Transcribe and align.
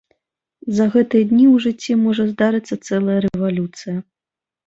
За 0.77 0.85
гэтыя 0.95 1.25
дні 1.31 1.43
ў 1.49 1.65
жыцці 1.65 1.97
можа 2.05 2.23
здарыцца 2.31 2.75
цэлая 2.87 3.19
рэвалюцыя! 3.27 3.97